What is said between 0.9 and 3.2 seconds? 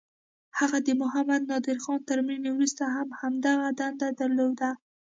محمد نادرخان تر مړینې وروسته هم